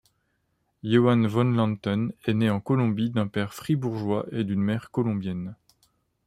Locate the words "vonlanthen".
1.27-2.11